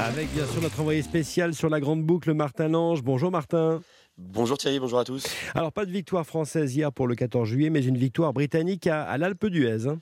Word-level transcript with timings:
Avec 0.00 0.32
bien 0.32 0.46
sûr 0.46 0.62
notre 0.62 0.78
envoyé 0.80 1.02
spécial 1.02 1.54
sur 1.54 1.68
la 1.68 1.80
grande 1.80 2.04
boucle, 2.04 2.32
Martin 2.32 2.68
Lange. 2.68 3.02
Bonjour 3.02 3.32
Martin. 3.32 3.80
Bonjour 4.16 4.56
Thierry, 4.56 4.78
bonjour 4.78 5.00
à 5.00 5.04
tous. 5.04 5.24
Alors 5.54 5.72
pas 5.72 5.84
de 5.84 5.90
victoire 5.90 6.24
française 6.24 6.74
hier 6.76 6.92
pour 6.92 7.08
le 7.08 7.16
14 7.16 7.48
juillet, 7.48 7.68
mais 7.68 7.84
une 7.84 7.96
victoire 7.96 8.32
britannique 8.32 8.86
à, 8.86 9.18
l'Alpe 9.18 9.46
d'Huez. 9.46 9.88
Hein. 9.88 9.98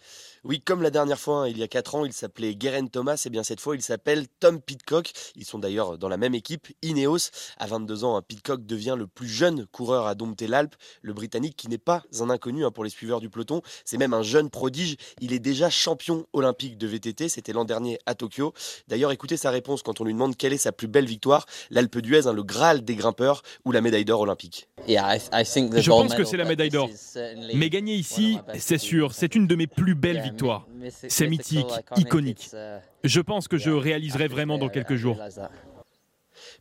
Oui, 0.48 0.61
comme 0.61 0.80
la 0.80 0.93
dernière 0.93 1.19
fois, 1.19 1.40
hein, 1.40 1.48
il 1.48 1.58
y 1.58 1.64
a 1.64 1.67
4 1.67 1.96
ans, 1.96 2.04
il 2.04 2.12
s'appelait 2.12 2.56
Geraint 2.56 2.87
Thomas, 2.87 3.21
et 3.27 3.30
bien 3.30 3.43
cette 3.43 3.58
fois, 3.58 3.74
il 3.74 3.83
s'appelle 3.83 4.29
Tom 4.38 4.61
Pitcock. 4.61 5.10
Ils 5.35 5.45
sont 5.45 5.58
d'ailleurs 5.58 5.99
dans 5.99 6.08
la 6.08 6.19
même 6.19 6.37
équipe, 6.37 6.69
Ineos. 6.83 7.31
À 7.58 7.67
22 7.67 8.04
ans, 8.04 8.17
hein, 8.17 8.22
Pitcock 8.22 8.64
devient 8.64 8.95
le 8.96 9.09
plus 9.09 9.27
jeune 9.27 9.67
coureur 9.67 10.06
à 10.06 10.14
dompter 10.14 10.46
l'Alpe. 10.46 10.77
Le 11.03 11.13
Britannique, 11.14 11.56
qui 11.56 11.67
n'est 11.67 11.78
pas 11.78 12.04
un 12.21 12.31
inconnu 12.31 12.63
pour 12.72 12.85
les 12.85 12.90
suiveurs 12.90 13.19
du 13.19 13.28
peloton, 13.28 13.60
c'est 13.85 13.99
même 13.99 14.14
un 14.14 14.22
jeune 14.22 14.49
prodige. 14.49 14.96
Il 15.21 15.32
est 15.32 15.40
déjà 15.40 15.69
champion 15.69 16.28
olympique 16.32 16.78
de 16.78 16.87
VTT, 16.87 17.28
c'était 17.28 17.52
l'an 17.52 17.65
dernier 17.65 17.98
à 18.06 18.15
Tokyo. 18.15 18.55
D'ailleurs, 18.87 19.10
écoutez 19.10 19.37
sa 19.37 19.51
réponse 19.51 19.83
quand 19.83 20.01
on 20.01 20.05
lui 20.05 20.12
demande 20.12 20.37
quelle 20.37 20.52
est 20.52 20.59
sa 20.59 20.70
plus 20.70 20.87
belle 20.87 21.06
victoire, 21.06 21.47
l'Alpe 21.70 21.98
d'Huez, 21.98 22.33
le 22.33 22.44
Graal 22.44 22.84
des 22.84 22.94
grimpeurs, 22.94 23.42
ou 23.64 23.72
la 23.72 23.80
médaille 23.80 24.05
d'or 24.05 24.20
olympique. 24.20 24.69
Je 24.86 25.88
pense 25.88 26.14
que 26.14 26.24
c'est 26.24 26.36
la 26.36 26.44
médaille 26.44 26.70
d'or. 26.70 26.88
Mais 27.54 27.70
gagner 27.70 27.94
ici, 27.94 28.38
c'est 28.58 28.78
sûr, 28.78 29.12
c'est 29.12 29.34
une 29.34 29.46
de 29.46 29.56
mes 29.56 29.66
plus 29.66 29.94
belles 29.94 30.20
victoires. 30.20 30.66
C'est 31.08 31.28
mythique, 31.28 31.66
iconique. 31.96 32.50
Je 33.04 33.20
pense 33.20 33.48
que 33.48 33.58
je 33.58 33.70
réaliserai 33.70 34.28
vraiment 34.28 34.58
dans 34.58 34.68
quelques 34.68 34.96
jours. 34.96 35.18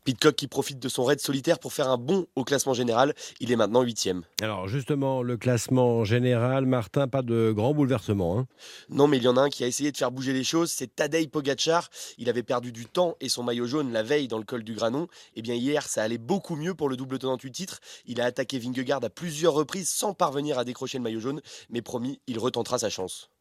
Pitcock 0.06 0.36
qui 0.36 0.48
profite 0.48 0.78
de 0.78 0.88
son 0.88 1.04
raid 1.04 1.20
solitaire 1.20 1.58
pour 1.58 1.74
faire 1.74 1.90
un 1.90 1.98
bond 1.98 2.28
au 2.36 2.44
classement 2.44 2.76
général. 2.76 3.16
Il 3.40 3.52
est 3.52 3.56
maintenant 3.56 3.82
huitième. 3.82 4.22
Alors 4.40 4.68
justement, 4.68 5.24
le 5.24 5.36
classement 5.36 6.06
général, 6.06 6.68
Martin, 6.68 7.08
pas 7.08 7.24
de 7.24 7.52
grand 7.52 7.74
bouleversement. 7.74 8.38
Hein. 8.38 8.48
non, 8.90 9.08
mais 9.08 9.18
il 9.18 9.24
y 9.24 9.28
en 9.28 9.36
a 9.36 9.42
un 9.42 9.50
qui 9.50 9.64
a 9.64 9.68
essayé 9.68 9.92
de 9.92 9.98
faire 9.98 10.12
bouger 10.12 10.32
les 10.32 10.44
choses, 10.44 10.72
c'est 10.72 10.96
Tadej 10.96 11.28
Pogacar. 11.30 11.90
Il 12.20 12.30
avait 12.30 12.44
perdu 12.44 12.72
du 12.72 12.86
temps 12.86 13.16
et 13.20 13.30
son 13.30 13.42
maillot 13.42 13.66
jaune 13.66 13.92
la 13.92 14.04
veille 14.04 14.28
dans 14.28 14.38
le 14.38 14.44
col 14.44 14.64
du 14.64 14.76
Granon. 14.76 15.06
Et 15.06 15.40
eh 15.40 15.42
bien 15.42 15.56
hier, 15.56 15.88
ça 15.88 16.04
allait 16.04 16.20
beaucoup 16.20 16.56
mieux 16.56 16.76
pour 16.76 16.88
le 16.88 16.98
double 16.98 17.18
tenant 17.18 17.38
du 17.38 17.52
titre. 17.52 17.80
Il 18.06 18.22
a 18.22 18.26
attaqué 18.26 18.60
Vingegaard 18.60 19.04
à 19.04 19.10
plusieurs 19.10 19.54
reprises 19.54 19.90
sans 19.90 20.14
parvenir 20.14 20.60
à 20.60 20.66
décrocher 20.66 21.00
le 21.00 21.04
maillot 21.04 21.20
jaune. 21.20 21.42
Mais 21.72 21.82
promis, 21.82 22.22
il 22.28 22.38
retentera 22.38 22.78
sa 22.78 22.92
chance. 22.92 23.32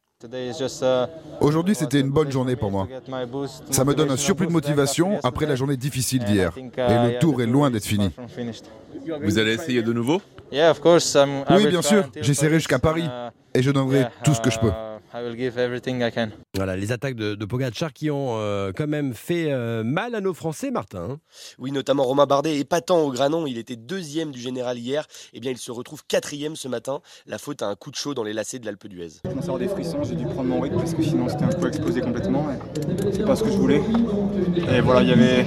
Aujourd'hui, 1.40 1.74
c'était 1.74 2.00
une 2.00 2.10
bonne 2.10 2.30
journée 2.30 2.56
pour 2.56 2.70
moi. 2.70 2.88
Ça 3.70 3.84
me 3.84 3.94
donne 3.94 4.10
un 4.10 4.16
surplus 4.16 4.46
de 4.46 4.52
motivation 4.52 5.18
après 5.22 5.46
la 5.46 5.54
journée 5.54 5.76
difficile 5.76 6.24
d'hier. 6.24 6.52
Et 6.56 7.12
le 7.12 7.18
tour 7.18 7.42
est 7.42 7.46
loin 7.46 7.70
d'être 7.70 7.84
fini. 7.84 8.10
Vous 9.22 9.38
allez 9.38 9.52
essayer 9.54 9.82
de 9.82 9.92
nouveau? 9.92 10.20
Oui, 10.52 11.66
bien 11.66 11.82
sûr. 11.82 12.04
J'essaierai 12.20 12.54
jusqu'à 12.54 12.78
Paris. 12.78 13.08
Et 13.54 13.62
je 13.62 13.70
donnerai 13.70 14.06
tout 14.24 14.34
ce 14.34 14.40
que 14.40 14.50
je 14.50 14.58
peux. 14.58 14.72
Voilà, 16.56 16.76
les 16.76 16.90
attaques 16.90 17.14
de, 17.14 17.36
de 17.36 17.44
Pogacar 17.44 17.92
qui 17.92 18.10
ont 18.10 18.36
euh, 18.36 18.72
quand 18.74 18.88
même 18.88 19.14
fait 19.14 19.52
euh, 19.52 19.84
mal 19.84 20.16
à 20.16 20.20
nos 20.20 20.34
Français, 20.34 20.72
Martin. 20.72 21.06
Hein. 21.08 21.18
oui, 21.60 21.70
notamment 21.70 22.02
Romain 22.02 22.26
Bardet, 22.26 22.58
épatant 22.58 23.02
au 23.02 23.12
Granon. 23.12 23.46
Il 23.46 23.56
était 23.56 23.76
deuxième 23.76 24.32
du 24.32 24.40
général 24.40 24.76
hier. 24.76 25.06
Eh 25.32 25.38
bien, 25.38 25.52
il 25.52 25.56
se 25.56 25.70
retrouve 25.70 26.02
quatrième 26.08 26.56
ce 26.56 26.66
matin. 26.66 27.00
La 27.26 27.38
faute 27.38 27.62
à 27.62 27.68
un 27.68 27.76
coup 27.76 27.92
de 27.92 27.96
chaud 27.96 28.12
dans 28.12 28.24
les 28.24 28.32
lacets 28.32 28.58
de 28.58 28.66
l'Alpe 28.66 28.88
d'Huez. 28.88 29.20
Je 29.24 29.30
commençais 29.30 29.52
à 29.52 29.58
des 29.58 29.68
frissons. 29.68 30.02
J'ai 30.02 30.16
dû 30.16 30.24
prendre 30.24 30.48
mon 30.48 30.60
rythme 30.60 30.78
parce 30.78 30.94
que 30.94 31.02
sinon 31.04 31.28
c'était 31.28 31.44
un 31.44 31.52
coup 31.52 31.68
explosé 31.68 32.00
complètement. 32.00 32.48
C'est 33.12 33.24
pas 33.24 33.36
ce 33.36 33.44
que 33.44 33.52
je 33.52 33.56
voulais. 33.56 33.82
Et 34.76 34.80
voilà, 34.80 35.02
il 35.02 35.10
y 35.10 35.12
avait. 35.12 35.46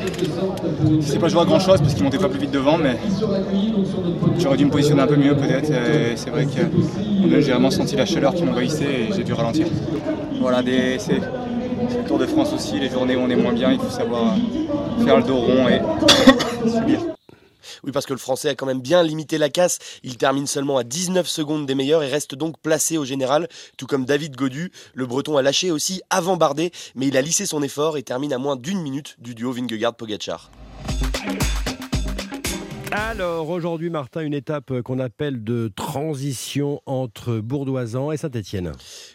C'est 1.01 1.19
pas 1.19 1.27
joué 1.27 1.41
à 1.41 1.45
grand 1.45 1.59
chose 1.59 1.81
parce 1.81 1.93
qu'il 1.93 2.05
montait 2.05 2.19
pas 2.19 2.29
plus 2.29 2.39
vite 2.39 2.51
devant, 2.51 2.77
mais 2.77 2.97
j'aurais 4.39 4.55
dû 4.55 4.63
me 4.63 4.71
positionner 4.71 5.01
un 5.01 5.07
peu 5.07 5.17
mieux 5.17 5.35
peut-être. 5.35 5.73
C'est 6.15 6.29
vrai 6.29 6.45
que 6.45 7.41
j'ai 7.41 7.51
vraiment 7.51 7.71
senti 7.71 7.97
la 7.97 8.05
chaleur 8.05 8.33
qui 8.33 8.43
m'envahissait 8.43 8.85
et 8.85 9.13
j'ai 9.13 9.25
dû 9.25 9.33
ralentir. 9.33 9.56
Voilà, 10.39 10.61
c'est 10.99 11.19
le 11.19 12.07
Tour 12.07 12.19
de 12.19 12.25
France 12.25 12.53
aussi, 12.53 12.79
les 12.79 12.89
journées 12.89 13.15
où 13.15 13.19
on 13.19 13.29
est 13.29 13.35
moins 13.35 13.53
bien, 13.53 13.71
il 13.71 13.79
faut 13.79 13.89
savoir 13.89 14.35
faire 15.03 15.17
le 15.17 15.23
dos 15.23 15.37
rond 15.37 15.67
et 15.67 15.81
subir. 16.69 16.99
Oui, 17.83 17.91
parce 17.91 18.05
que 18.05 18.13
le 18.13 18.19
Français 18.19 18.49
a 18.49 18.55
quand 18.55 18.65
même 18.65 18.81
bien 18.81 19.03
limité 19.03 19.37
la 19.37 19.49
casse. 19.49 19.79
Il 20.03 20.17
termine 20.17 20.47
seulement 20.47 20.77
à 20.77 20.83
19 20.83 21.27
secondes 21.27 21.65
des 21.65 21.75
meilleurs 21.75 22.01
et 22.03 22.07
reste 22.07 22.33
donc 22.35 22.57
placé 22.59 22.97
au 22.97 23.05
général, 23.05 23.47
tout 23.77 23.87
comme 23.87 24.05
David 24.05 24.35
Godu. 24.35 24.71
Le 24.93 25.05
Breton 25.05 25.37
a 25.37 25.41
lâché 25.41 25.69
aussi 25.69 26.01
avant 26.09 26.37
Bardet, 26.37 26.71
mais 26.95 27.07
il 27.07 27.17
a 27.17 27.21
lissé 27.21 27.45
son 27.45 27.61
effort 27.61 27.97
et 27.97 28.03
termine 28.03 28.33
à 28.33 28.37
moins 28.37 28.55
d'une 28.55 28.81
minute 28.81 29.15
du 29.19 29.35
duo 29.35 29.51
Vingegaard-Pogacar. 29.51 30.49
Alors 32.99 33.51
aujourd'hui, 33.51 33.91
Martin, 33.91 34.21
une 34.21 34.33
étape 34.33 34.81
qu'on 34.81 34.97
appelle 34.97 35.43
de 35.43 35.71
transition 35.75 36.81
entre 36.87 37.37
Bourdoisan 37.37 38.11
et 38.11 38.17
Saint-Étienne. 38.17 38.71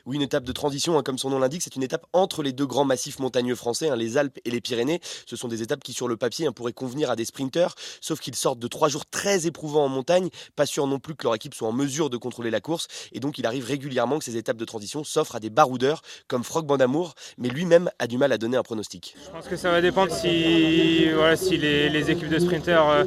Oui, 0.06 0.14
une 0.14 0.22
étape 0.22 0.44
de 0.44 0.52
transition, 0.52 0.96
hein, 0.96 1.02
comme 1.02 1.18
son 1.18 1.30
nom 1.30 1.40
l'indique, 1.40 1.62
c'est 1.62 1.74
une 1.74 1.82
étape 1.82 2.06
entre 2.12 2.44
les 2.44 2.52
deux 2.52 2.66
grands 2.66 2.84
massifs 2.84 3.18
montagneux 3.18 3.56
français, 3.56 3.88
hein, 3.88 3.96
les 3.96 4.18
Alpes 4.18 4.38
et 4.44 4.52
les 4.52 4.60
Pyrénées. 4.60 5.00
Ce 5.26 5.34
sont 5.34 5.48
des 5.48 5.62
étapes 5.62 5.82
qui, 5.82 5.92
sur 5.92 6.06
le 6.06 6.16
papier, 6.16 6.46
hein, 6.46 6.52
pourraient 6.52 6.72
convenir 6.72 7.10
à 7.10 7.16
des 7.16 7.24
sprinteurs, 7.24 7.74
sauf 8.00 8.20
qu'ils 8.20 8.36
sortent 8.36 8.60
de 8.60 8.68
trois 8.68 8.88
jours 8.88 9.04
très 9.04 9.48
éprouvants 9.48 9.84
en 9.84 9.88
montagne, 9.88 10.28
pas 10.54 10.66
sûr 10.66 10.86
non 10.86 11.00
plus 11.00 11.16
que 11.16 11.24
leur 11.24 11.34
équipe 11.34 11.54
soit 11.54 11.66
en 11.66 11.72
mesure 11.72 12.08
de 12.08 12.16
contrôler 12.16 12.50
la 12.50 12.60
course, 12.60 12.86
et 13.10 13.18
donc 13.18 13.38
il 13.38 13.46
arrive 13.46 13.64
régulièrement 13.64 14.20
que 14.20 14.24
ces 14.24 14.36
étapes 14.36 14.58
de 14.58 14.64
transition 14.64 15.02
s'offrent 15.02 15.34
à 15.34 15.40
des 15.40 15.50
baroudeurs 15.50 16.02
comme 16.28 16.44
Frog 16.44 16.66
Bandamour, 16.66 17.14
mais 17.36 17.48
lui-même 17.48 17.90
a 17.98 18.06
du 18.06 18.16
mal 18.16 18.30
à 18.30 18.38
donner 18.38 18.56
un 18.56 18.62
pronostic. 18.62 19.16
Je 19.24 19.30
pense 19.30 19.48
que 19.48 19.56
ça 19.56 19.72
va 19.72 19.80
dépendre 19.80 20.12
si, 20.14 21.10
voilà, 21.10 21.34
si 21.34 21.56
les, 21.56 22.10
équipes 22.10 22.28
de 22.28 22.38
sprinteurs 22.38 22.88
euh, 22.88 23.04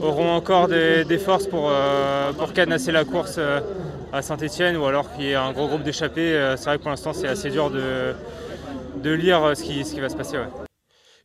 auront 0.00 0.30
encore 0.30 0.68
des, 0.68 1.18
forces 1.18 1.46
pour, 1.46 1.68
euh, 1.70 2.32
pour 2.32 2.52
canasser 2.52 2.92
la 2.92 3.04
course 3.04 3.36
euh, 3.38 3.60
à 4.12 4.22
Saint-Etienne 4.22 4.76
ou 4.76 4.84
alors 4.86 5.12
qu'il 5.12 5.24
y 5.24 5.30
ait 5.30 5.34
un 5.34 5.52
gros 5.52 5.68
groupe 5.68 5.82
d'échappés. 5.82 6.34
Euh, 6.34 6.56
c'est 6.56 6.64
vrai 6.66 6.78
que 6.78 6.82
pour 6.82 6.90
l'instant 6.90 7.12
c'est 7.12 7.28
assez 7.28 7.50
dur 7.50 7.70
de, 7.70 8.14
de 9.02 9.10
lire 9.10 9.52
ce 9.54 9.62
qui, 9.62 9.84
ce 9.84 9.94
qui 9.94 10.00
va 10.00 10.08
se 10.08 10.16
passer. 10.16 10.38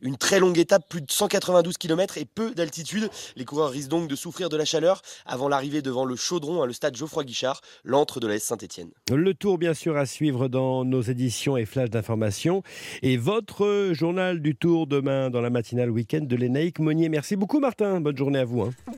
Une 0.00 0.16
très 0.16 0.38
longue 0.38 0.58
étape, 0.58 0.88
plus 0.88 1.00
de 1.00 1.10
192 1.10 1.76
km 1.76 2.18
et 2.18 2.24
peu 2.24 2.54
d'altitude. 2.54 3.10
Les 3.36 3.44
coureurs 3.44 3.70
risquent 3.70 3.90
donc 3.90 4.08
de 4.08 4.14
souffrir 4.14 4.48
de 4.48 4.56
la 4.56 4.64
chaleur 4.64 5.02
avant 5.26 5.48
l'arrivée 5.48 5.82
devant 5.82 6.04
le 6.04 6.14
Chaudron, 6.14 6.64
le 6.64 6.72
stade 6.72 6.96
Geoffroy 6.96 7.24
Guichard, 7.24 7.60
l'antre 7.84 8.20
de 8.20 8.28
la 8.28 8.38
Saint-Etienne. 8.38 8.90
Le 9.10 9.34
tour, 9.34 9.58
bien 9.58 9.74
sûr, 9.74 9.96
à 9.96 10.06
suivre 10.06 10.48
dans 10.48 10.84
nos 10.84 11.02
éditions 11.02 11.56
et 11.56 11.66
flashs 11.66 11.90
d'information. 11.90 12.62
Et 13.02 13.16
votre 13.16 13.90
journal 13.92 14.40
du 14.40 14.54
tour 14.54 14.86
demain 14.86 15.30
dans 15.30 15.40
la 15.40 15.50
matinale 15.50 15.90
week-end 15.90 16.22
de 16.22 16.36
l'Enaïc 16.36 16.78
Monnier. 16.78 17.08
Merci 17.08 17.34
beaucoup, 17.36 17.58
Martin. 17.58 18.00
Bonne 18.00 18.16
journée 18.16 18.38
à 18.38 18.44
vous. 18.44 18.62
Hein. 18.62 18.70